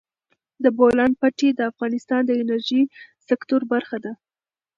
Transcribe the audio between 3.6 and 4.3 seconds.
برخه ده.